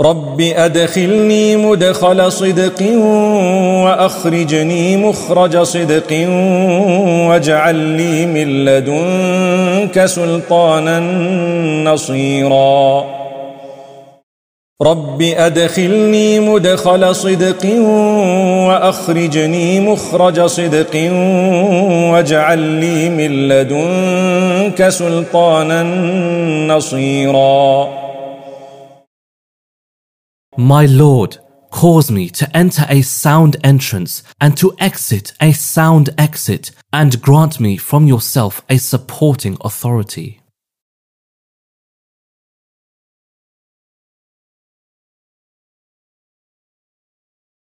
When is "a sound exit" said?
35.40-36.72